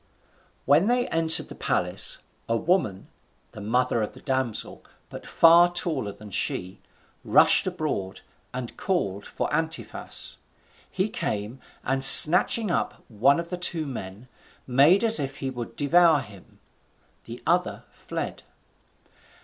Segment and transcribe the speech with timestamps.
[0.65, 3.07] When they entered the palace, a woman,
[3.51, 6.81] the mother of the damsel, but far taller than she,
[7.23, 10.37] rushed abroad and called for Antiphas.
[10.89, 14.27] He came, and snatching up one of the two men,
[14.65, 16.57] made as if he would devour him.
[17.25, 18.41] The other fled.